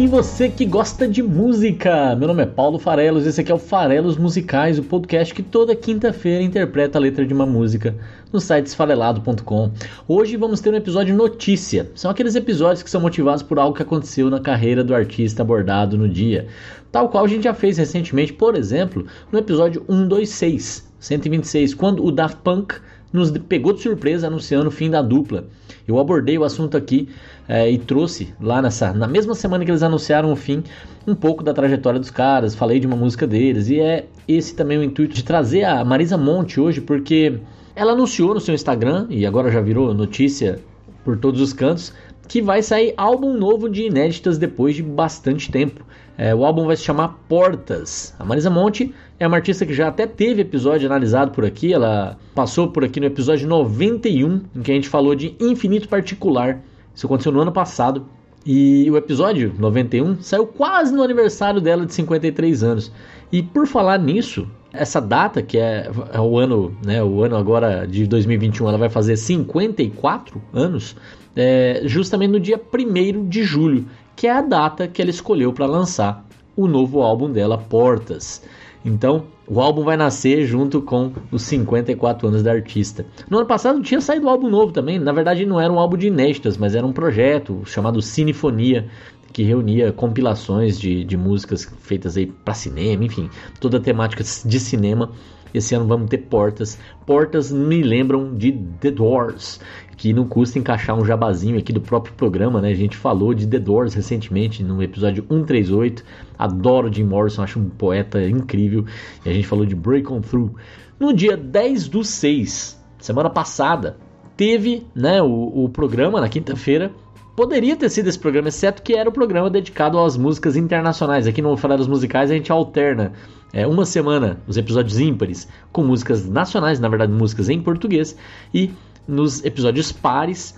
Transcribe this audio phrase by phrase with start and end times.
[0.00, 2.16] Aí você que gosta de música!
[2.16, 5.76] Meu nome é Paulo Farelos, esse aqui é o Farelos Musicais, o podcast que toda
[5.76, 7.94] quinta-feira interpreta a letra de uma música
[8.32, 9.70] no site esfarelado.com.
[10.08, 11.90] Hoje vamos ter um episódio notícia.
[11.94, 15.98] São aqueles episódios que são motivados por algo que aconteceu na carreira do artista abordado
[15.98, 16.46] no dia.
[16.90, 22.10] Tal qual a gente já fez recentemente, por exemplo, no episódio 126, 126, quando o
[22.10, 22.74] Daft Punk
[23.12, 25.44] nos pegou de surpresa anunciando o fim da dupla.
[25.86, 27.08] Eu abordei o assunto aqui
[27.48, 30.62] é, e trouxe lá nessa, na mesma semana que eles anunciaram o fim,
[31.06, 34.78] um pouco da trajetória dos caras, falei de uma música deles, e é esse também
[34.78, 37.38] o intuito de trazer a Marisa Monte hoje, porque
[37.74, 40.60] ela anunciou no seu Instagram, e agora já virou notícia
[41.04, 41.92] por todos os cantos,
[42.28, 45.84] que vai sair álbum novo de inéditas depois de bastante tempo.
[46.22, 48.14] É, o álbum vai se chamar Portas.
[48.18, 51.72] A Marisa Monte é uma artista que já até teve episódio analisado por aqui.
[51.72, 56.60] Ela passou por aqui no episódio 91, em que a gente falou de Infinito Particular.
[56.94, 58.04] Isso aconteceu no ano passado.
[58.44, 62.92] E o episódio 91 saiu quase no aniversário dela de 53 anos.
[63.32, 67.86] E por falar nisso, essa data, que é, é o ano, né, o ano agora
[67.86, 70.94] de 2021, ela vai fazer 54 anos,
[71.34, 73.86] é, justamente no dia 1 de julho,
[74.20, 78.42] que é a data que ela escolheu para lançar o novo álbum dela, Portas.
[78.84, 83.06] Então, o álbum vai nascer junto com os 54 anos da artista.
[83.30, 84.98] No ano passado tinha saído um álbum novo também.
[84.98, 88.90] Na verdade, não era um álbum de inéditas, mas era um projeto chamado Cinefonia,
[89.32, 94.60] que reunia compilações de, de músicas feitas aí para cinema, enfim, toda a temática de
[94.60, 95.12] cinema.
[95.52, 96.78] Esse ano vamos ter portas.
[97.06, 99.60] Portas me lembram de The Doors,
[99.96, 102.70] que não custa encaixar um jabazinho aqui do próprio programa, né?
[102.70, 106.04] A gente falou de The Doors recentemente no episódio 138.
[106.38, 108.84] Adoro Jim Morrison, acho um poeta incrível.
[109.24, 110.54] E a gente falou de Break On Through.
[110.98, 113.96] No dia 10 do 6, semana passada,
[114.36, 116.92] teve né, o, o programa na quinta-feira
[117.40, 121.26] Poderia ter sido esse programa, exceto que era o programa dedicado às músicas internacionais.
[121.26, 123.12] Aqui no Falar dos Musicais a gente alterna
[123.52, 128.16] é, uma semana os episódios ímpares com músicas nacionais, na verdade músicas em português,
[128.52, 128.70] e
[129.06, 130.54] nos episódios pares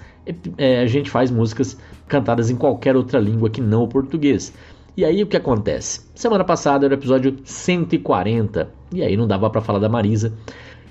[0.57, 1.77] é, a gente faz músicas
[2.07, 4.53] cantadas em qualquer outra língua que não o português.
[4.97, 6.03] E aí o que acontece?
[6.15, 10.35] Semana passada era o episódio 140, e aí não dava para falar da Marisa.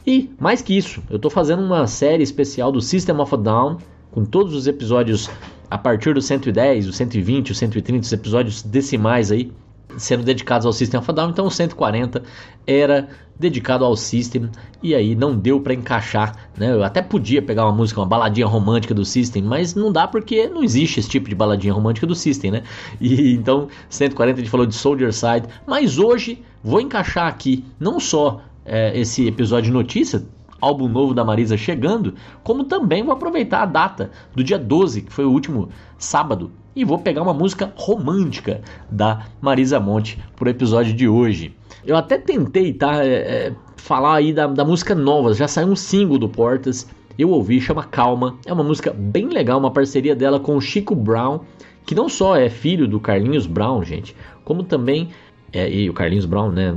[0.06, 3.78] E mais que isso, eu estou fazendo uma série especial do System of a Down,
[4.12, 5.30] com todos os episódios
[5.70, 9.52] a partir do 110, o 120, o 130, os episódios decimais aí
[9.98, 12.24] sendo dedicados ao System of a Down, então o 140
[12.66, 13.10] era
[13.40, 14.50] dedicado ao System
[14.84, 16.72] e aí não deu para encaixar, né?
[16.72, 20.48] Eu até podia pegar uma música, uma baladinha romântica do System, mas não dá porque
[20.48, 22.64] não existe esse tipo de baladinha romântica do System, né?
[23.00, 28.00] E então 140 a gente falou de Soldier Side, mas hoje vou encaixar aqui não
[28.00, 30.24] só é, esse episódio de notícia,
[30.62, 32.14] álbum novo da Marisa chegando,
[32.44, 36.86] como também vou aproveitar a data do dia 12, que foi o último sábado, e
[36.86, 41.56] vou pegar uma música romântica da Marisa Monte pro episódio de hoje.
[41.86, 43.04] Eu até tentei, tá?
[43.04, 46.88] É, é, falar aí da, da música nova, já saiu um single do Portas,
[47.18, 50.96] eu ouvi, chama Calma, é uma música bem legal, uma parceria dela com o Chico
[50.96, 51.42] Brown,
[51.86, 54.16] que não só é filho do Carlinhos Brown, gente,
[54.46, 55.10] como também
[55.54, 56.76] é, e o Carlinhos Brown, né,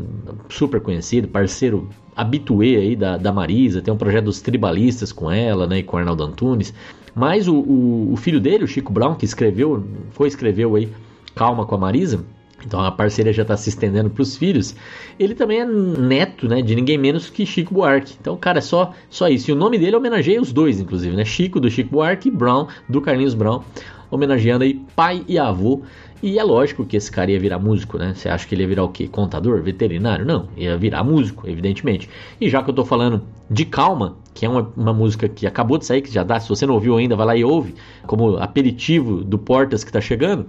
[0.48, 5.66] super conhecido, parceiro habituê aí da, da Marisa, tem um projeto dos tribalistas com ela,
[5.66, 6.74] né, e com o Arnaldo Antunes.
[7.14, 10.88] Mas o, o, o, filho dele, o Chico Brown, que escreveu, foi escreveu aí
[11.34, 12.24] Calma com a Marisa,
[12.66, 14.74] então a parceria já está se estendendo para os filhos.
[15.18, 18.14] Ele também é neto, né, de ninguém menos que Chico Buarque.
[18.20, 19.50] Então, cara, é só só isso.
[19.50, 21.24] E o nome dele homenageia os dois, inclusive, né?
[21.24, 23.62] Chico do Chico Buarque e Brown do Carlinhos Brown,
[24.10, 25.82] homenageando aí pai e avô
[26.24, 28.14] e é lógico que esse cara ia virar músico, né?
[28.14, 29.06] Você acha que ele ia virar o quê?
[29.06, 29.60] Contador?
[29.60, 30.24] Veterinário?
[30.24, 32.08] Não, ia virar músico, evidentemente.
[32.40, 33.20] E já que eu tô falando
[33.50, 36.48] de Calma, que é uma, uma música que acabou de sair, que já dá, se
[36.48, 37.74] você não ouviu ainda, vai lá e ouve,
[38.06, 40.46] como aperitivo do Portas que tá chegando,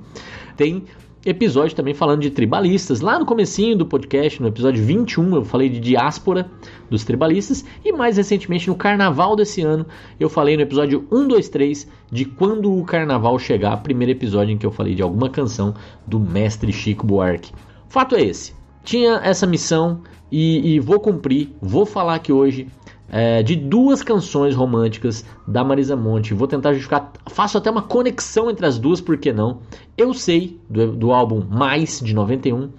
[0.55, 0.85] tem
[1.25, 3.01] episódio também falando de tribalistas.
[3.01, 6.49] Lá no comecinho do podcast, no episódio 21, eu falei de diáspora
[6.89, 9.85] dos tribalistas e mais recentemente no carnaval desse ano,
[10.19, 14.71] eu falei no episódio 123 de quando o carnaval chegar, primeiro episódio em que eu
[14.71, 15.73] falei de alguma canção
[16.05, 17.51] do mestre Chico Buarque.
[17.89, 18.53] Fato é esse.
[18.83, 20.01] Tinha essa missão
[20.31, 22.67] e, e vou cumprir, vou falar aqui hoje
[23.09, 26.33] é, de duas canções românticas da Marisa Monte.
[26.33, 29.59] Vou tentar justificar, faço até uma conexão entre as duas, por que não?
[29.97, 32.69] Eu sei do, do álbum Mais de 91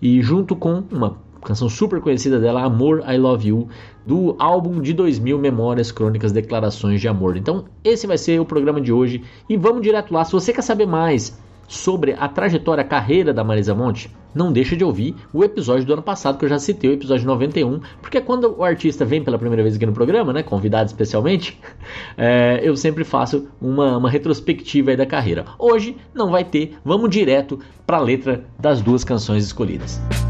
[0.00, 3.68] e junto com uma canção super conhecida dela, Amor, I Love You,
[4.06, 7.36] do álbum de 2000, Memórias, Crônicas, Declarações de Amor.
[7.36, 10.24] Então, esse vai ser o programa de hoje e vamos direto lá.
[10.24, 14.84] Se você quer saber mais sobre a trajetória, carreira da Marisa Monte, não deixa de
[14.84, 18.56] ouvir o episódio do ano passado, que eu já citei, o episódio 91, porque quando
[18.58, 21.60] o artista vem pela primeira vez aqui no programa, né, convidado especialmente,
[22.16, 25.44] é, eu sempre faço uma, uma retrospectiva da carreira.
[25.58, 30.00] Hoje não vai ter, vamos direto para a letra das duas canções escolhidas.
[30.00, 30.27] Bom,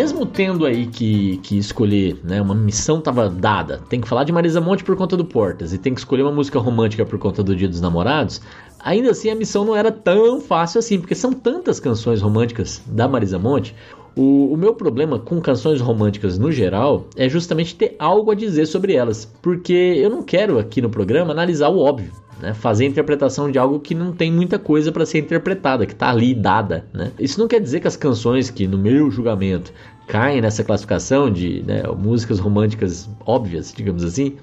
[0.00, 4.32] mesmo tendo aí que, que escolher, né, uma missão estava dada, tem que falar de
[4.32, 7.42] Marisa Monte por conta do Portas e tem que escolher uma música romântica por conta
[7.42, 8.40] do Dia dos Namorados,
[8.82, 13.08] ainda assim a missão não era tão fácil assim, porque são tantas canções românticas da
[13.08, 13.74] Marisa Monte.
[14.16, 18.66] O, o meu problema com canções românticas no geral é justamente ter algo a dizer
[18.66, 22.54] sobre elas, porque eu não quero aqui no programa analisar o óbvio né?
[22.54, 26.10] fazer a interpretação de algo que não tem muita coisa para ser interpretada, que está
[26.10, 26.86] ali dada.
[26.92, 27.12] Né?
[27.18, 29.72] Isso não quer dizer que as canções que, no meu julgamento,
[30.06, 34.36] caem nessa classificação de né, músicas românticas óbvias, digamos assim,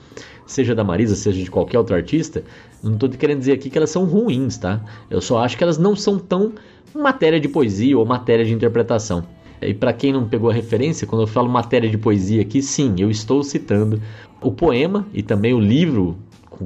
[0.46, 2.44] seja da Marisa, seja de qualquer outro artista,
[2.84, 4.82] não estou querendo dizer aqui que elas são ruins, tá?
[5.10, 6.54] Eu só acho que elas não são tão
[6.94, 9.24] matéria de poesia ou matéria de interpretação.
[9.62, 12.96] E para quem não pegou a referência, quando eu falo matéria de poesia aqui, sim,
[13.00, 14.02] eu estou citando
[14.42, 16.18] o poema e também o livro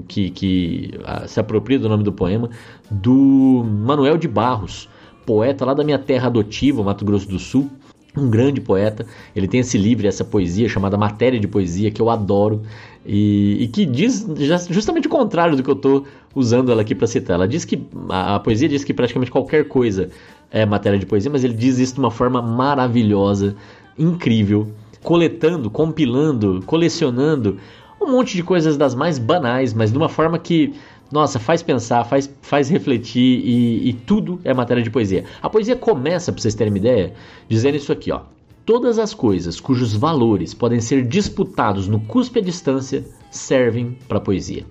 [0.08, 0.92] que, que
[1.28, 2.50] se apropria do nome do poema,
[2.90, 4.90] do Manuel de Barros,
[5.26, 7.70] poeta lá da minha terra adotiva, Mato Grosso do Sul,
[8.16, 9.06] um grande poeta.
[9.36, 12.62] Ele tem esse livro, essa poesia chamada Matéria de Poesia, que eu adoro
[13.06, 14.28] e, e que diz
[14.70, 16.06] justamente o contrário do que eu estou
[16.36, 17.36] usando ela aqui para citar.
[17.36, 20.10] Ela diz que a, a poesia diz que praticamente qualquer coisa
[20.52, 23.56] é matéria de poesia, mas ele diz isso de uma forma maravilhosa,
[23.98, 24.68] incrível,
[25.02, 27.58] coletando, compilando, colecionando
[28.02, 30.74] um monte de coisas das mais banais, mas de uma forma que,
[31.12, 35.26] nossa, faz pensar, faz, faz refletir e, e tudo é matéria de poesia.
[35.42, 37.14] A poesia começa, para vocês terem uma ideia,
[37.50, 38.22] dizendo isso aqui, ó.
[38.66, 44.66] Todas as coisas cujos valores podem ser disputados no cuspe à distância servem para poesia.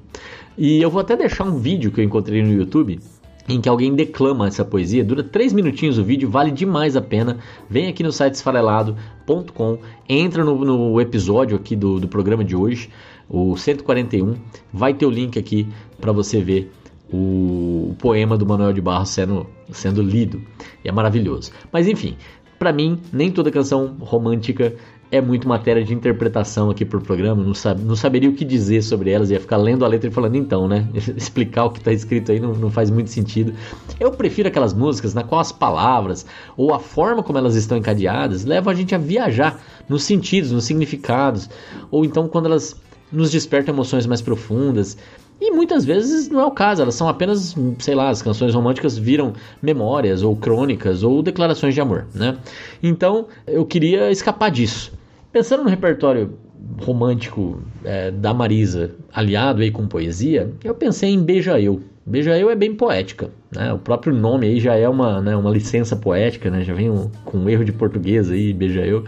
[0.57, 3.01] E eu vou até deixar um vídeo que eu encontrei no YouTube
[3.49, 5.05] em que alguém declama essa poesia.
[5.05, 7.39] Dura 3 minutinhos o vídeo, vale demais a pena.
[7.69, 9.79] Vem aqui no site esfarelado.com,
[10.09, 12.89] entra no, no, episódio aqui do, do programa de hoje
[13.29, 14.35] o 141,
[14.73, 15.69] vai ter o link aqui
[16.01, 16.73] para você ver
[17.13, 20.41] o, poema do Manuel de Barros sendo, sendo lido.
[20.85, 21.53] E é maravilhoso.
[21.73, 22.17] Mas enfim,
[22.59, 24.75] para mim, nem toda canção romântica
[25.13, 28.81] é muito matéria de interpretação aqui pro programa, não, sabe, não saberia o que dizer
[28.81, 30.89] sobre elas, ia ficar lendo a letra e falando então, né?
[31.17, 33.53] Explicar o que está escrito aí não, não faz muito sentido.
[33.99, 36.25] Eu prefiro aquelas músicas na qual as palavras
[36.57, 40.65] ou a forma como elas estão encadeadas levam a gente a viajar nos sentidos, nos
[40.65, 41.51] significados,
[41.91, 42.77] ou então quando elas
[43.11, 44.97] nos desperta emoções mais profundas.
[45.41, 48.99] E muitas vezes não é o caso, elas são apenas, sei lá, as canções românticas
[48.99, 49.33] viram
[49.63, 52.37] memórias ou crônicas ou declarações de amor, né?
[52.83, 54.93] Então eu queria escapar disso.
[55.33, 56.35] Pensando no repertório
[56.83, 61.81] romântico é, da Marisa, aliado aí com poesia, eu pensei em Beija Eu.
[62.05, 63.73] Beija Eu é bem poética, né?
[63.73, 66.63] O próprio nome aí já é uma, né, uma licença poética, né?
[66.63, 69.05] Já vem um, com um erro de português aí, Beija Eu.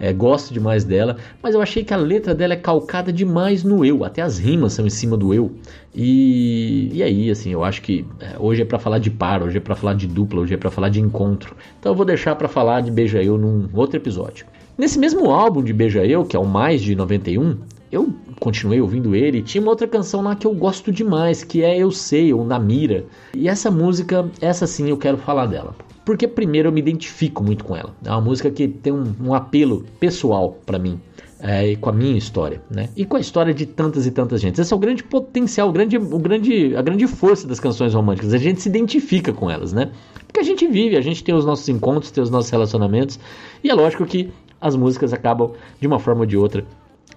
[0.00, 3.84] É, gosto demais dela, mas eu achei que a letra dela é calcada demais no
[3.84, 5.52] eu, até as rimas são em cima do eu.
[5.94, 9.56] E, e aí, assim, eu acho que é, hoje é para falar de par, hoje
[9.56, 11.56] é para falar de dupla, hoje é para falar de encontro.
[11.80, 14.46] Então eu vou deixar para falar de Beija Eu num outro episódio.
[14.76, 17.56] Nesse mesmo álbum de Beija Eu, que é o mais de 91,
[17.90, 19.42] eu continuei ouvindo ele.
[19.42, 22.58] Tinha uma outra canção lá que eu gosto demais, que é Eu Sei, ou Na
[22.58, 23.04] Mira.
[23.34, 25.74] E essa música, essa sim eu quero falar dela.
[26.08, 27.94] Porque primeiro eu me identifico muito com ela.
[28.02, 30.98] É uma música que tem um, um apelo pessoal para mim.
[31.38, 32.88] É, com a minha história, né?
[32.96, 34.58] E com a história de tantas e tantas gente.
[34.58, 38.32] Esse é o grande potencial, o grande, o grande, a grande força das canções românticas.
[38.32, 39.90] A gente se identifica com elas, né?
[40.26, 43.20] Porque a gente vive, a gente tem os nossos encontros, tem os nossos relacionamentos.
[43.62, 46.64] E é lógico que as músicas acabam, de uma forma ou de outra,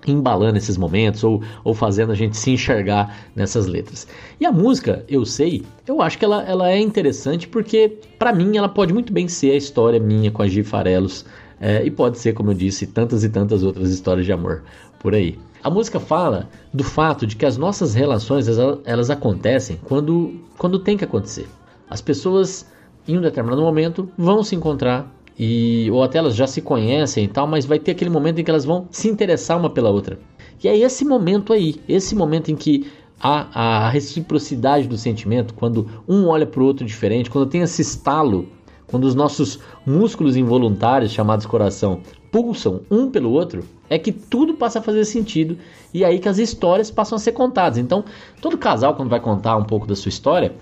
[0.07, 4.07] embalando esses momentos ou, ou fazendo a gente se enxergar nessas letras.
[4.39, 8.57] E a música, eu sei, eu acho que ela, ela é interessante porque, para mim,
[8.57, 11.25] ela pode muito bem ser a história minha com a Gi Farelos
[11.59, 14.63] é, e pode ser, como eu disse, tantas e tantas outras histórias de amor
[14.99, 15.37] por aí.
[15.63, 20.79] A música fala do fato de que as nossas relações elas, elas acontecem quando, quando
[20.79, 21.47] tem que acontecer.
[21.87, 22.65] As pessoas,
[23.07, 27.27] em um determinado momento, vão se encontrar e ou até elas já se conhecem e
[27.27, 30.19] tal, mas vai ter aquele momento em que elas vão se interessar uma pela outra.
[30.63, 32.85] E é esse momento aí, esse momento em que
[33.19, 37.81] há a reciprocidade do sentimento, quando um olha para o outro diferente, quando tem esse
[37.81, 38.47] estalo,
[38.85, 44.77] quando os nossos músculos involuntários, chamados coração, pulsam um pelo outro, é que tudo passa
[44.77, 45.57] a fazer sentido
[45.91, 47.79] e é aí que as histórias passam a ser contadas.
[47.79, 48.05] Então,
[48.39, 50.53] todo casal, quando vai contar um pouco da sua história,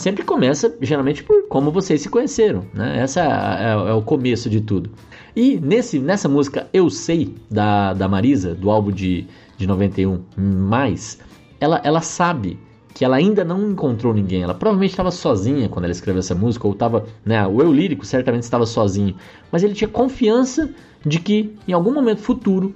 [0.00, 3.00] sempre começa geralmente por como vocês se conheceram, né?
[3.00, 4.90] Essa é, é, é, o começo de tudo.
[5.36, 9.26] E nesse, nessa música Eu Sei, da, da Marisa, do álbum de,
[9.58, 11.18] de 91, mais,
[11.60, 12.58] ela, ela sabe
[12.94, 14.42] que ela ainda não encontrou ninguém.
[14.42, 18.06] Ela provavelmente estava sozinha quando ela escreveu essa música, ou estava, né, o eu lírico
[18.06, 19.14] certamente estava sozinho,
[19.52, 20.70] mas ele tinha confiança
[21.04, 22.74] de que em algum momento futuro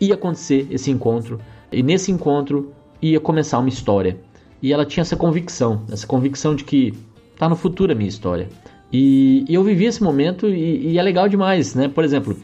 [0.00, 1.40] ia acontecer esse encontro,
[1.72, 4.16] e nesse encontro ia começar uma história.
[4.62, 6.94] E ela tinha essa convicção, essa convicção de que
[7.36, 8.48] tá no futuro a minha história.
[8.92, 11.88] E, e eu vivi esse momento e, e, é legal demais, né?
[11.88, 12.36] Por exemplo,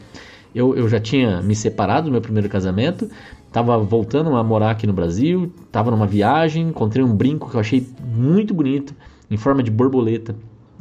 [0.53, 3.09] eu, eu já tinha me separado do meu primeiro casamento,
[3.51, 7.59] tava voltando a morar aqui no Brasil, tava numa viagem, encontrei um brinco que eu
[7.59, 8.93] achei muito bonito,
[9.29, 10.35] em forma de borboleta,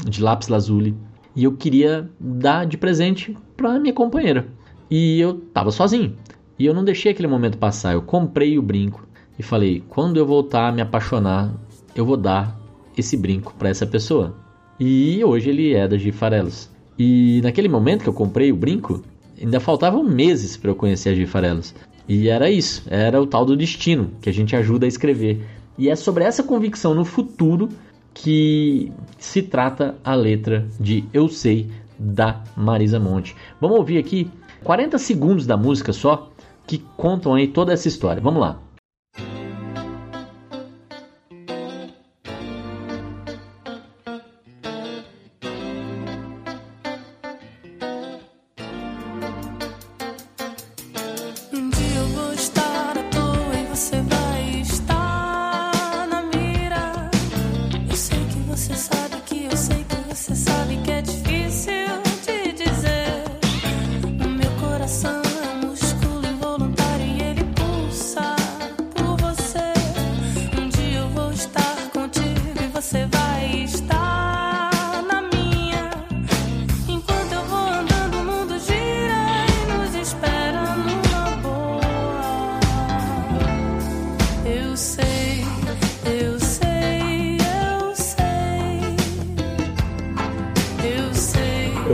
[0.04, 0.96] de lápis lazuli,
[1.36, 4.48] e eu queria dar de presente para minha companheira.
[4.90, 6.16] E eu tava sozinho.
[6.58, 9.07] E eu não deixei aquele momento passar, eu comprei o brinco
[9.38, 11.52] e falei: quando eu voltar a me apaixonar,
[11.94, 12.58] eu vou dar
[12.96, 14.34] esse brinco para essa pessoa.
[14.78, 16.70] E hoje ele é da Gifarelos.
[16.98, 19.02] E naquele momento que eu comprei o brinco,
[19.40, 21.74] ainda faltavam meses para eu conhecer a Gifarelos.
[22.08, 25.44] E era isso, era o tal do destino que a gente ajuda a escrever.
[25.76, 27.68] E é sobre essa convicção no futuro
[28.14, 33.36] que se trata a letra de Eu Sei da Marisa Monte.
[33.60, 34.28] Vamos ouvir aqui
[34.64, 36.30] 40 segundos da música só
[36.66, 38.20] que contam aí toda essa história.
[38.20, 38.58] Vamos lá.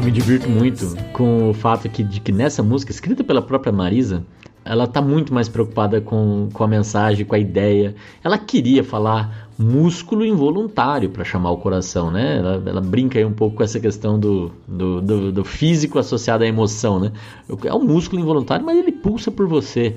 [0.04, 4.22] Me divirto muito com o fato que, de que nessa música, escrita pela própria Marisa,
[4.62, 7.94] ela tá muito mais preocupada com, com a mensagem, com a ideia.
[8.22, 12.36] Ela queria falar músculo involuntário para chamar o coração, né?
[12.38, 16.44] Ela, ela, brinca aí um pouco com essa questão do, do, do, do físico associado
[16.44, 17.12] à emoção, né?
[17.64, 19.96] É um músculo involuntário, mas ele pulsa por você.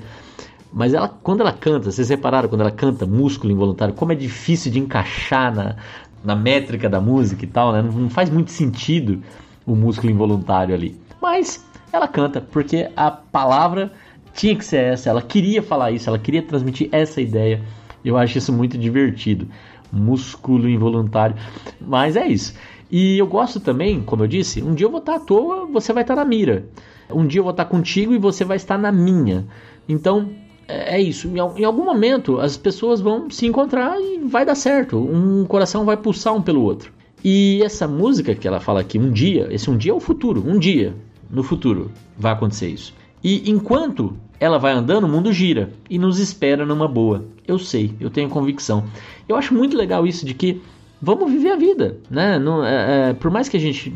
[0.72, 4.70] Mas ela, quando ela canta, vocês repararam quando ela canta músculo involuntário, como é difícil
[4.70, 5.76] de encaixar na,
[6.22, 7.82] na métrica da música e tal, né?
[7.82, 9.22] Não, não faz muito sentido
[9.66, 10.98] o músculo involuntário ali.
[11.20, 13.92] Mas ela canta porque a palavra
[14.34, 17.62] tinha que ser essa, ela queria falar isso, ela queria transmitir essa ideia.
[18.04, 19.48] Eu acho isso muito divertido.
[19.90, 21.34] Músculo involuntário.
[21.80, 22.54] Mas é isso.
[22.90, 25.92] E eu gosto também, como eu disse, um dia eu vou estar à toa, você
[25.92, 26.66] vai estar na mira.
[27.10, 29.46] Um dia eu vou estar contigo e você vai estar na minha.
[29.88, 30.30] Então,
[30.68, 31.28] é, é isso.
[31.28, 34.98] Em algum momento as pessoas vão se encontrar e vai dar certo.
[34.98, 36.92] Um coração vai pulsar um pelo outro.
[37.24, 40.44] E essa música que ela fala aqui, um dia, esse um dia é o futuro,
[40.46, 40.94] um dia
[41.28, 42.94] no futuro vai acontecer isso.
[43.24, 47.24] E enquanto ela vai andando, o mundo gira e nos espera numa boa.
[47.46, 48.84] Eu sei, eu tenho convicção.
[49.28, 50.60] Eu acho muito legal isso de que
[51.02, 52.38] vamos viver a vida, né?
[52.38, 53.92] Não, é, é, por mais que a gente,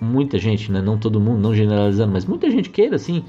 [0.00, 0.82] muita gente, né?
[0.82, 3.22] Não todo mundo, não generalizando, mas muita gente queira assim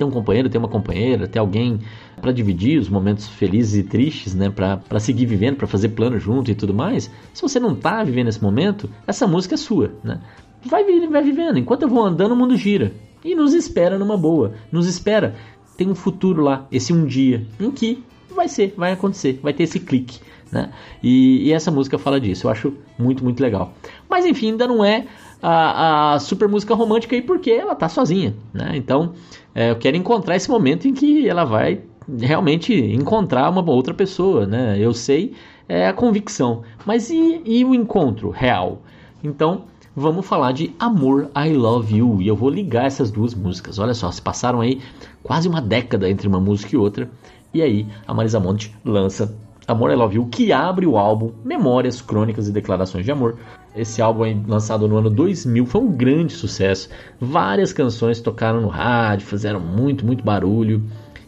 [0.00, 1.78] ter um companheiro, ter uma companheira, ter alguém
[2.22, 4.48] para dividir os momentos felizes e tristes, né?
[4.48, 7.10] Para seguir vivendo, para fazer plano junto e tudo mais.
[7.34, 10.18] Se você não tá vivendo esse momento, essa música é sua, né?
[10.64, 11.58] Vai, vai vivendo.
[11.58, 12.92] Enquanto eu vou andando, o mundo gira.
[13.22, 14.54] E nos espera numa boa.
[14.72, 15.34] Nos espera.
[15.76, 18.02] Tem um futuro lá, esse um dia, em que
[18.34, 20.18] vai ser, vai acontecer, vai ter esse clique.
[20.50, 20.70] Né?
[21.02, 23.72] E, e, essa música fala disso, eu acho muito, muito legal.
[24.08, 25.06] Mas enfim, ainda não é
[25.40, 28.72] a, a super música romântica aí porque ela tá sozinha, né?
[28.74, 29.12] Então
[29.54, 31.82] é, eu quero encontrar esse momento em que ela vai
[32.18, 34.76] realmente encontrar uma outra pessoa, né?
[34.78, 35.34] Eu sei
[35.68, 38.82] é a convicção, mas e, e o encontro real?
[39.22, 43.78] Então vamos falar de Amor I Love You e eu vou ligar essas duas músicas.
[43.78, 44.80] Olha só, se passaram aí
[45.22, 47.08] quase uma década entre uma música e outra
[47.54, 49.32] e aí a Marisa Monte lança
[49.70, 53.38] Amor I Love You, que abre o álbum Memórias, Crônicas e Declarações de Amor.
[53.74, 56.88] Esse álbum aí, lançado no ano 2000 foi um grande sucesso.
[57.20, 60.82] Várias canções tocaram no rádio, fizeram muito, muito barulho.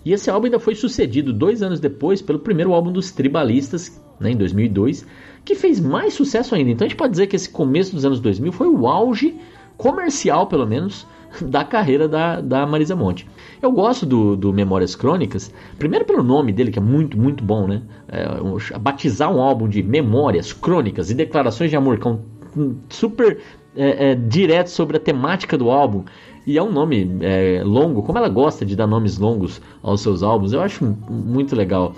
[0.04, 4.32] E esse álbum ainda foi sucedido dois anos depois pelo primeiro álbum dos Tribalistas, né,
[4.32, 5.06] em 2002,
[5.44, 6.70] que fez mais sucesso ainda.
[6.70, 9.38] Então a gente pode dizer que esse começo dos anos 2000 foi o auge
[9.76, 11.06] comercial, pelo menos,
[11.40, 13.26] da carreira da, da Marisa Monte.
[13.60, 17.66] Eu gosto do, do Memórias Crônicas, primeiro pelo nome dele, que é muito, muito bom,
[17.66, 17.82] né?
[18.08, 23.38] É, batizar um álbum de Memórias Crônicas e Declarações de Amor, que é um super
[23.74, 26.04] é, é, direto sobre a temática do álbum.
[26.46, 30.22] E é um nome é, longo, como ela gosta de dar nomes longos aos seus
[30.22, 31.94] álbuns, eu acho muito legal.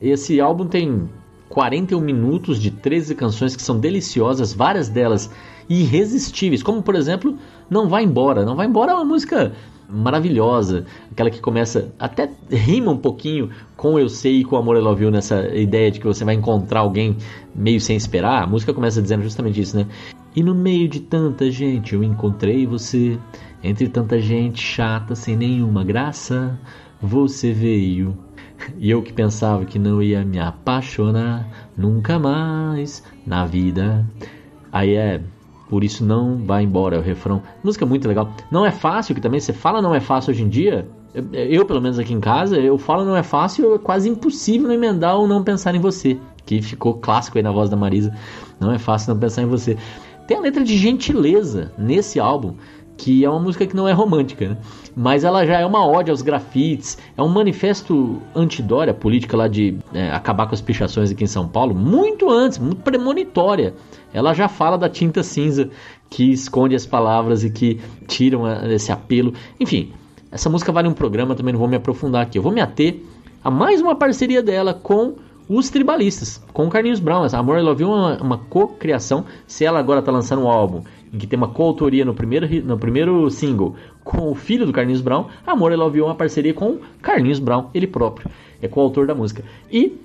[0.00, 1.08] Esse álbum tem
[1.48, 5.30] 41 minutos de 13 canções que são deliciosas, várias delas
[5.68, 7.36] irresistíveis, como por exemplo,
[7.68, 8.44] Não Vai Embora.
[8.44, 9.52] Não Vai Embora é uma música
[9.88, 14.80] maravilhosa, aquela que começa até rima um pouquinho com Eu Sei e com Amor I
[14.80, 17.16] Love You nessa ideia de que você vai encontrar alguém
[17.54, 18.42] meio sem esperar.
[18.42, 19.86] A música começa dizendo justamente isso, né?
[20.36, 23.18] E no meio de tanta gente eu encontrei você,
[23.64, 26.58] entre tanta gente chata sem nenhuma graça,
[27.00, 28.16] você veio.
[28.76, 34.04] E eu que pensava que não ia me apaixonar nunca mais na vida.
[34.70, 35.22] Aí é
[35.68, 37.42] por isso não vai embora, é o refrão.
[37.62, 38.30] Música muito legal.
[38.50, 40.88] Não é fácil, que também você fala não é fácil hoje em dia.
[41.14, 44.68] Eu, eu, pelo menos aqui em casa, eu falo não é fácil, é quase impossível
[44.68, 46.18] não emendar ou não pensar em você.
[46.46, 48.14] Que ficou clássico aí na voz da Marisa.
[48.58, 49.76] Não é fácil não pensar em você.
[50.26, 52.54] Tem a letra de gentileza nesse álbum,
[52.96, 54.56] que é uma música que não é romântica, né?
[54.94, 59.78] mas ela já é uma ode aos grafites, é um manifesto antidória, política lá de
[59.94, 63.74] é, acabar com as pichações aqui em São Paulo, muito antes, muito premonitória.
[64.12, 65.70] Ela já fala da tinta cinza
[66.08, 69.34] que esconde as palavras e que tiram esse apelo.
[69.60, 69.92] Enfim,
[70.30, 72.38] essa música vale um programa, também não vou me aprofundar aqui.
[72.38, 72.96] Eu vou me ater
[73.42, 75.14] a mais uma parceria dela com
[75.48, 77.24] os Tribalistas, com o Carlinhos Brown.
[77.24, 79.24] Essa Amor I Love é uma, uma co-criação.
[79.46, 82.78] Se ela agora está lançando um álbum em que tem uma coautoria no primeiro, no
[82.78, 83.74] primeiro single
[84.04, 87.70] com o filho do Carlinhos Brown, Amor I Love é uma parceria com Carlinhos Brown,
[87.72, 88.30] ele próprio.
[88.60, 89.42] É coautor da música.
[89.72, 89.96] E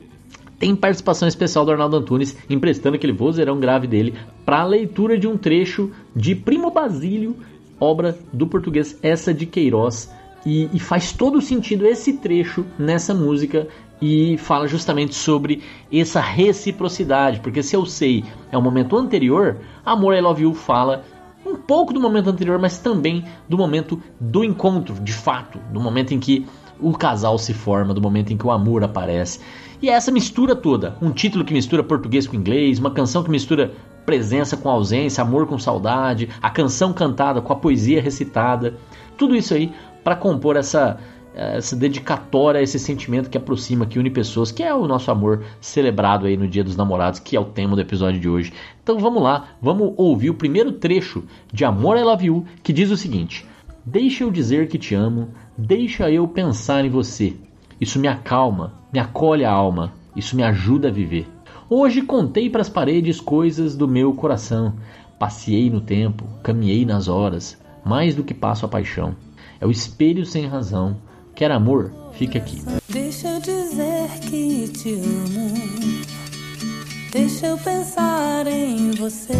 [0.63, 4.13] tem participação especial do Arnaldo Antunes, emprestando aquele vozeirão grave dele
[4.46, 7.36] para a leitura de um trecho de Primo Basílio,
[7.77, 10.10] obra do português essa de Queiroz.
[10.46, 13.67] E, e, faz todo sentido esse trecho nessa música
[14.01, 15.61] e fala justamente sobre
[15.92, 21.03] essa reciprocidade, porque se eu sei é o momento anterior, Amor I Love You fala
[21.46, 26.14] um pouco do momento anterior, mas também do momento do encontro, de fato, do momento
[26.14, 26.46] em que
[26.79, 29.40] o casal se forma, do momento em que o amor aparece.
[29.83, 33.29] E é essa mistura toda, um título que mistura português com inglês, uma canção que
[33.29, 33.74] mistura
[34.05, 38.75] presença com ausência, amor com saudade, a canção cantada com a poesia recitada,
[39.17, 40.98] tudo isso aí para compor essa
[41.35, 46.27] essa dedicatória, esse sentimento que aproxima, que une pessoas, que é o nosso amor celebrado
[46.27, 48.53] aí no Dia dos Namorados, que é o tema do episódio de hoje.
[48.81, 52.89] Então vamos lá, vamos ouvir o primeiro trecho de Amor I Love You, que diz
[52.89, 53.46] o seguinte:
[53.85, 57.35] Deixa eu dizer que te amo, deixa eu pensar em você.
[57.79, 61.27] Isso me acalma, me acolhe a alma, isso me ajuda a viver.
[61.70, 64.74] Hoje contei para as paredes coisas do meu coração.
[65.18, 69.16] Passei no tempo, caminhei nas horas, mais do que passo a paixão.
[69.59, 70.98] É o espelho sem razão.
[71.36, 71.92] Quer amor?
[72.14, 72.62] Fique aqui.
[72.90, 75.53] Deixa eu dizer que te amo.
[77.12, 79.33] Deixa eu pensar em você.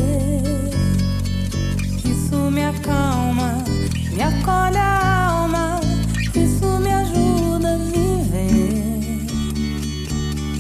[2.06, 3.64] Isso me acalma,
[4.16, 5.33] me acolhe a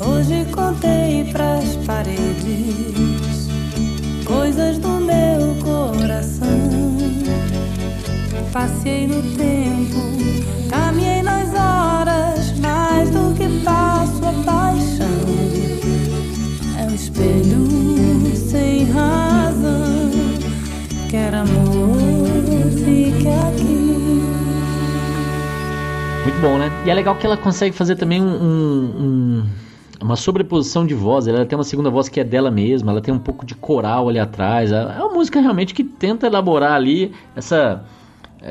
[0.06, 3.48] Hoje contei pras paredes
[4.26, 6.48] coisas do meu coração.
[8.52, 15.08] Passei no tempo, caminhei nas horas, mais do que passo a paixão.
[16.80, 20.12] É um espelho sem razão,
[21.10, 22.28] quer amor,
[22.84, 24.24] fique aqui.
[26.24, 26.70] Muito bom, né?
[26.86, 29.46] E é legal que ela consegue fazer também um, um,
[30.04, 31.28] uma sobreposição de voz.
[31.28, 34.10] Ela tem uma segunda voz que é dela mesma, ela tem um pouco de coral
[34.10, 34.72] ali atrás.
[34.72, 37.84] É uma música realmente que tenta elaborar ali essa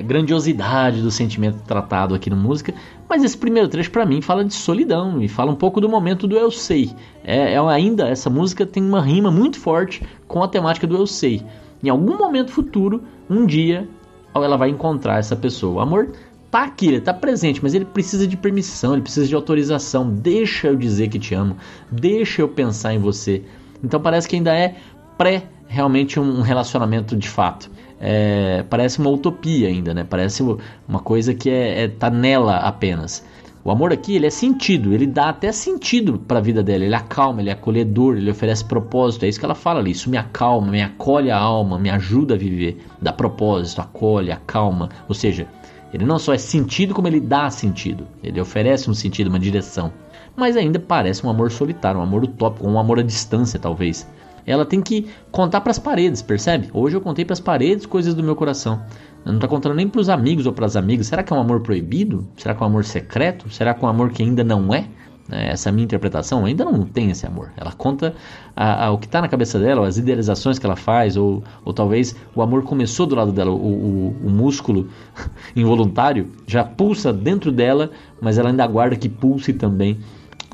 [0.01, 2.73] grandiosidade do sentimento tratado aqui na música,
[3.07, 6.27] mas esse primeiro trecho para mim fala de solidão e fala um pouco do momento
[6.27, 6.91] do eu sei.
[7.23, 11.07] É, é, ainda essa música tem uma rima muito forte com a temática do eu
[11.07, 11.43] sei.
[11.85, 13.87] Em algum momento futuro, um dia,
[14.35, 15.75] ela vai encontrar essa pessoa.
[15.75, 16.12] O amor
[16.53, 20.09] tá aqui, ele tá presente, mas ele precisa de permissão, ele precisa de autorização.
[20.09, 21.57] Deixa eu dizer que te amo,
[21.91, 23.43] deixa eu pensar em você.
[23.83, 24.77] Então parece que ainda é
[25.19, 27.69] pré realmente um relacionamento de fato
[28.05, 30.03] é, parece uma utopia ainda, né?
[30.03, 30.43] Parece
[30.88, 33.25] uma coisa que é, é tá nela apenas.
[33.65, 36.97] O amor aqui ele é sentido, ele dá até sentido para a vida dela, ele
[36.97, 39.25] acalma, ele é acolhedor, ele oferece propósito.
[39.25, 39.93] É isso que ela fala ali.
[39.93, 44.88] Isso me acalma, me acolhe a alma, me ajuda a viver, dá propósito, acolhe, acalma.
[45.09, 45.47] Ou seja,
[45.93, 48.07] ele não só é sentido como ele dá sentido.
[48.23, 49.93] Ele oferece um sentido, uma direção.
[50.35, 54.09] mas ainda parece um amor solitário, um amor utópico, um amor à distância, talvez.
[54.47, 56.71] Ela tem que contar para as paredes, percebe?
[56.73, 58.83] Hoje eu contei para as paredes coisas do meu coração.
[59.25, 61.07] Não está contando nem para os amigos ou para as amigas.
[61.07, 62.27] Será que é um amor proibido?
[62.37, 63.49] Será que é um amor secreto?
[63.51, 64.89] Será que é um amor que ainda não é?
[65.29, 67.51] Né, essa minha interpretação ainda não tem esse amor.
[67.57, 68.15] Ela conta
[68.57, 71.73] a, a, o que está na cabeça dela, as idealizações que ela faz, ou, ou
[71.73, 74.89] talvez o amor começou do lado dela, o, o, o músculo
[75.55, 79.99] involuntário já pulsa dentro dela, mas ela ainda aguarda que pulse também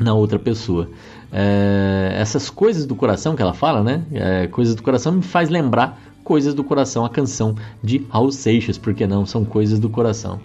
[0.00, 0.88] na outra pessoa.
[1.32, 4.02] É, essas coisas do coração que ela fala, né?
[4.12, 8.76] É, coisas do coração me faz lembrar coisas do coração, a canção de Raul Seixas,
[8.76, 10.38] porque não são coisas do coração.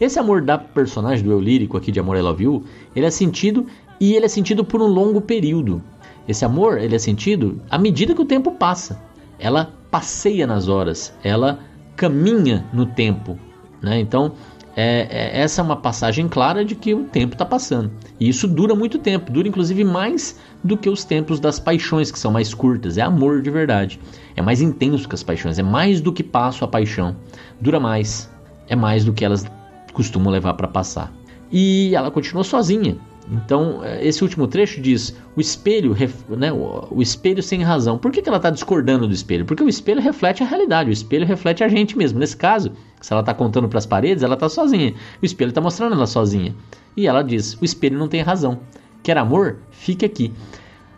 [0.00, 3.10] Esse amor da personagem do eu lírico aqui de Amor I Love You, ele é
[3.10, 3.66] sentido
[4.00, 5.82] e ele é sentido por um longo período.
[6.26, 9.00] Esse amor, ele é sentido à medida que o tempo passa.
[9.38, 11.58] Ela passeia nas horas, ela
[11.96, 13.38] caminha no tempo,
[13.80, 13.98] né?
[13.98, 14.32] Então,
[14.74, 17.90] é, é, essa é uma passagem clara de que o tempo está passando.
[18.18, 22.18] E isso dura muito tempo, dura inclusive mais do que os tempos das paixões, que
[22.18, 22.96] são mais curtas.
[22.96, 24.00] É amor de verdade.
[24.34, 27.16] É mais intenso que as paixões, é mais do que passo a paixão.
[27.60, 28.30] Dura mais,
[28.68, 29.44] é mais do que elas
[29.92, 31.12] costumam levar para passar.
[31.50, 32.96] E ela continua sozinha.
[33.30, 35.96] Então, eh, esse último trecho diz: o espelho,
[36.28, 37.98] né, o espelho sem razão.
[37.98, 39.44] Por que, que ela está discordando do espelho?
[39.44, 42.18] Porque o espelho reflete a realidade, o espelho reflete a gente mesmo.
[42.18, 44.94] Nesse caso, se ela está contando para as paredes, ela está sozinha.
[45.22, 46.54] O espelho está mostrando ela sozinha.
[46.96, 48.60] E ela diz: o espelho não tem razão.
[49.02, 49.58] Quer amor?
[49.70, 50.32] Fique aqui.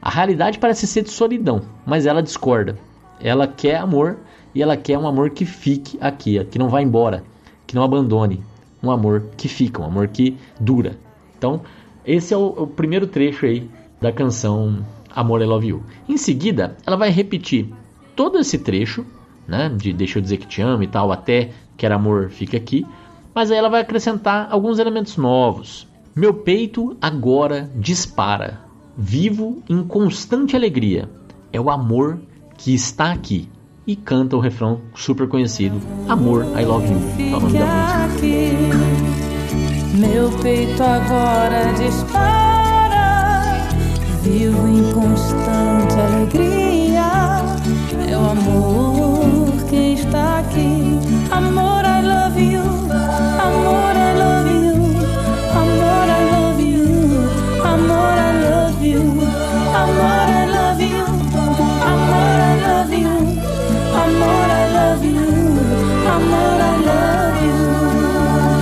[0.00, 2.76] A realidade parece ser de solidão, mas ela discorda.
[3.20, 4.18] Ela quer amor
[4.54, 7.24] e ela quer um amor que fique aqui, que não vá embora,
[7.66, 8.42] que não abandone,
[8.84, 10.98] um amor que fica, um amor que dura.
[11.36, 11.62] Então,
[12.04, 13.68] esse é o, o primeiro trecho aí
[14.00, 15.82] da canção Amor I Love You.
[16.08, 17.72] Em seguida, ela vai repetir
[18.14, 19.04] todo esse trecho,
[19.46, 22.86] né, de Deixa eu dizer que te amo e tal, até Quer amor, fica aqui.
[23.34, 25.86] Mas aí ela vai acrescentar alguns elementos novos.
[26.14, 28.60] Meu peito agora dispara,
[28.96, 31.10] vivo em constante alegria.
[31.52, 32.20] É o amor
[32.56, 33.48] que está aqui
[33.86, 37.64] e canta o refrão super conhecido Amor, I Love You, da música.
[39.94, 43.68] Meu peito agora dispara,
[44.22, 47.04] vivo em constante alegria.
[48.10, 48.93] O amor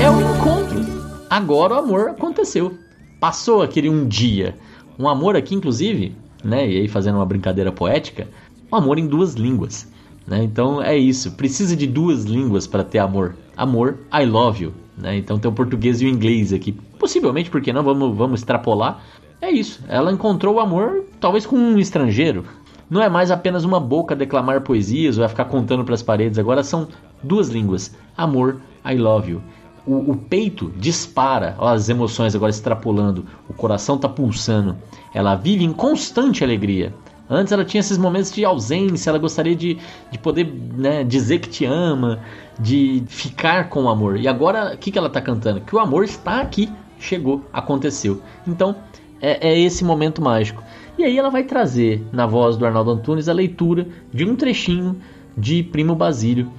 [0.01, 0.81] É o encontro.
[1.29, 2.77] Agora o amor aconteceu.
[3.21, 4.57] Passou aquele um dia.
[4.99, 6.69] Um amor aqui, inclusive, né?
[6.69, 8.29] E aí fazendo uma brincadeira poética,
[8.71, 9.91] um amor em duas línguas.
[10.27, 10.43] Né?
[10.43, 11.33] Então é isso.
[11.33, 13.35] Precisa de duas línguas para ter amor.
[13.57, 14.73] Amor, I love you.
[14.97, 15.17] Né?
[15.17, 16.73] Então tem o português e o inglês aqui.
[16.99, 17.83] Possivelmente, porque não?
[17.83, 19.03] Vamos, vamos extrapolar.
[19.41, 19.83] É isso.
[19.89, 22.45] Ela encontrou o amor, talvez com um estrangeiro.
[22.89, 26.39] Não é mais apenas uma boca declamar poesias ou a ficar contando para as paredes.
[26.39, 26.89] Agora são
[27.23, 27.95] duas línguas.
[28.17, 29.43] Amor, I love you.
[29.87, 34.77] O, o, peito dispara, ó, as emoções agora extrapolando, o coração está pulsando.
[35.13, 36.95] Ela vive em constante alegria.
[37.29, 39.79] Antes ela tinha esses momentos de ausência, ela gostaria de,
[40.11, 42.21] de poder né, dizer que te ama,
[42.61, 44.19] de ficar com o amor.
[44.19, 45.61] E agora, o que, que ela está cantando?
[45.63, 48.23] Que o amor está aqui, chegou, aconteceu.
[48.47, 48.77] Então,
[49.21, 50.63] é, é esse momento mágico.
[50.99, 54.97] E aí ela vai trazer, na voz do Arnaldo Antunes, a leitura de um trechinho
[55.37, 56.51] de Primo Basílio.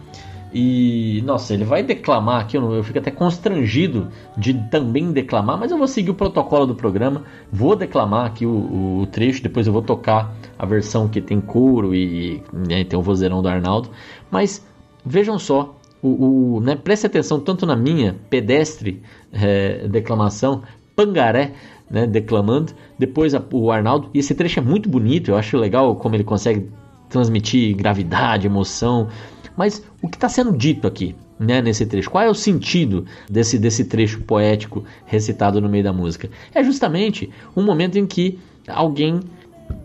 [0.54, 5.72] E, nossa, ele vai declamar aqui, eu, eu fico até constrangido de também declamar, mas
[5.72, 9.74] eu vou seguir o protocolo do programa, vou declamar aqui o, o trecho, depois eu
[9.74, 13.90] vou tocar a versão que tem coro e né, tem o vozeirão do Arnaldo.
[14.30, 14.64] Mas
[15.04, 20.62] vejam só, o, o né, preste atenção tanto na minha pedestre é, declamação,
[20.96, 21.54] Pangaré,
[21.90, 25.96] né, declamando, depois a, o Arnaldo, e esse trecho é muito bonito, eu acho legal
[25.96, 26.70] como ele consegue
[27.10, 29.08] transmitir gravidade, emoção,
[29.56, 32.10] mas o que está sendo dito aqui, né, nesse trecho?
[32.10, 36.30] Qual é o sentido desse, desse trecho poético recitado no meio da música?
[36.54, 39.20] É justamente um momento em que alguém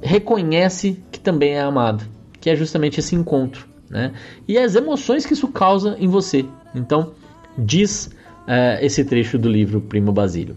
[0.00, 2.04] reconhece que também é amado,
[2.40, 4.12] que é justamente esse encontro, né?
[4.46, 6.44] E as emoções que isso causa em você.
[6.74, 7.12] Então,
[7.57, 10.57] diz uh, esse trecho do livro Primo Basílio.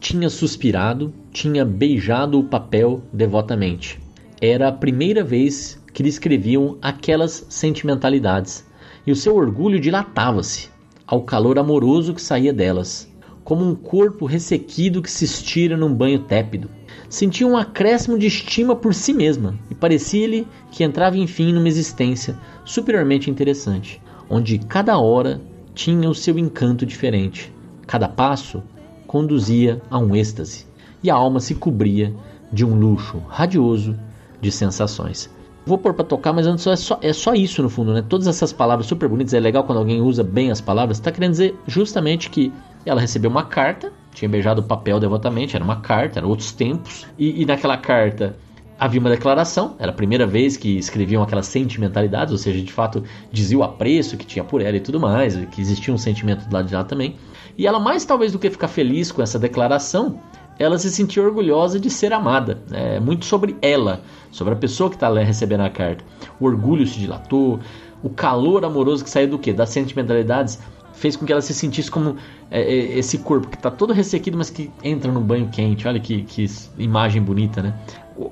[0.00, 4.00] Tinha suspirado, tinha beijado o papel devotamente.
[4.40, 8.64] Era a primeira vez que lhe escreviam aquelas sentimentalidades,
[9.06, 10.70] e o seu orgulho dilatava-se
[11.06, 13.06] ao calor amoroso que saía delas,
[13.44, 16.70] como um corpo ressequido que se estira num banho tépido.
[17.06, 22.34] Sentia um acréscimo de estima por si mesma e parecia-lhe que entrava enfim numa existência
[22.64, 25.38] superiormente interessante, onde cada hora
[25.74, 27.52] tinha o seu encanto diferente,
[27.86, 28.62] cada passo
[29.06, 30.64] conduzia a um êxtase.
[31.02, 32.14] e a alma se cobria
[32.50, 33.94] de um luxo radioso
[34.40, 35.28] de sensações.
[35.66, 38.02] Vou pôr para tocar, mas antes é só, é só isso no fundo, né?
[38.08, 41.32] Todas essas palavras super bonitas, é legal quando alguém usa bem as palavras, está querendo
[41.32, 42.52] dizer justamente que
[42.84, 47.06] ela recebeu uma carta, tinha beijado o papel devotamente, era uma carta, eram outros tempos,
[47.18, 48.36] e, e naquela carta
[48.78, 53.04] havia uma declaração, era a primeira vez que escreviam aquelas sentimentalidades, ou seja, de fato
[53.30, 56.54] dizia o apreço que tinha por ela e tudo mais, que existia um sentimento do
[56.54, 57.16] lado de lá também.
[57.58, 60.18] E ela, mais talvez do que ficar feliz com essa declaração,
[60.60, 62.62] ela se sentiu orgulhosa de ser amada.
[62.70, 66.04] É muito sobre ela, sobre a pessoa que está recebendo a carta.
[66.38, 67.58] O orgulho se dilatou,
[68.02, 69.54] o calor amoroso que saiu do quê?
[69.54, 70.58] Das sentimentalidades
[70.92, 72.16] fez com que ela se sentisse como
[72.50, 75.88] é, é esse corpo que está todo ressequido, mas que entra no banho quente.
[75.88, 76.44] Olha que, que
[76.76, 77.74] imagem bonita, né?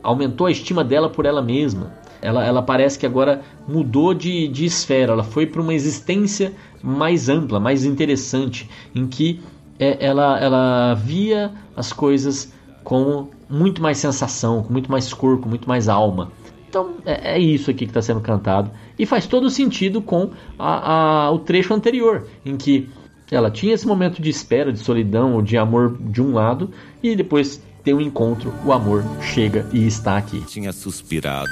[0.03, 1.93] aumentou a estima dela por ela mesma.
[2.21, 7.29] Ela, ela parece que agora mudou de, de esfera, ela foi para uma existência mais
[7.29, 9.41] ampla, mais interessante, em que
[9.79, 15.69] é, ela, ela via as coisas com muito mais sensação, com muito mais corpo, muito
[15.69, 16.33] mais alma.
[16.69, 21.27] Então é, é isso aqui que está sendo cantado e faz todo sentido com a,
[21.27, 22.88] a, o trecho anterior, em que
[23.31, 26.71] ela tinha esse momento de espera, de solidão ou de amor de um lado
[27.03, 30.41] e depois tem um encontro, o amor chega e está aqui.
[30.47, 31.49] Tinha suspirado,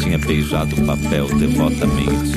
[0.00, 2.34] tinha beijado o papel devotamente.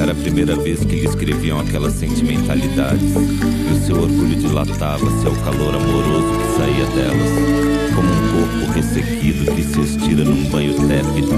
[0.00, 5.34] Era a primeira vez que lhe escreviam aquelas sentimentalidades, e o seu orgulho dilatava-se ao
[5.44, 7.73] calor amoroso que saía delas,
[8.64, 11.30] corpo ressequido que se estira num banho tépido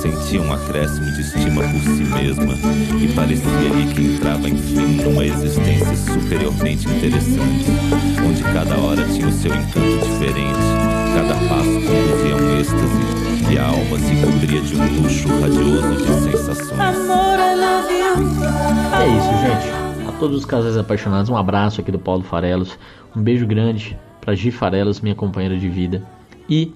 [0.00, 2.54] sentia um acréscimo de estima por si mesma
[3.00, 7.66] e parecia-lhe que entrava enfim numa existência superiormente interessante,
[8.26, 10.58] onde cada hora tinha o seu encanto diferente,
[11.14, 15.96] cada passo conduzia a um êxtase e a alma se cobria de um luxo radioso
[15.96, 16.80] de sensações.
[18.92, 20.08] É isso, gente.
[20.08, 22.78] A todos os casais apaixonados, um abraço aqui do Paulo Farelos,
[23.14, 26.15] um beijo grande para Gi Farelos, minha companheira de vida.
[26.48, 26.72] E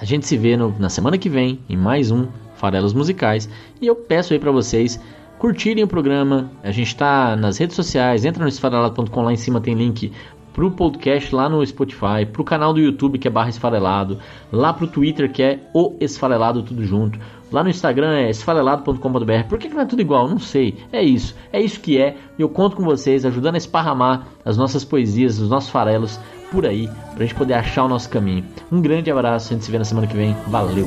[0.00, 3.48] a gente se vê no, na semana que vem em mais um Farelos Musicais.
[3.80, 5.00] E eu peço aí para vocês
[5.38, 6.50] curtirem o programa.
[6.62, 10.12] A gente está nas redes sociais, entra no esfarelado.com, lá em cima tem link
[10.52, 14.18] pro podcast lá no Spotify, pro canal do YouTube que é barra esfarelado,
[14.52, 17.18] lá pro Twitter que é o esfarelado tudo junto.
[17.50, 19.48] Lá no Instagram é esfarelado.com.br.
[19.48, 20.28] Por que, que não é tudo igual?
[20.28, 20.76] Não sei.
[20.92, 21.34] É isso.
[21.52, 22.16] É isso que é.
[22.38, 26.88] Eu conto com vocês, ajudando a esparramar as nossas poesias, os nossos farelos por aí,
[27.14, 28.44] pra gente poder achar o nosso caminho.
[28.70, 30.36] Um grande abraço, a gente se vê na semana que vem.
[30.48, 30.86] Valeu!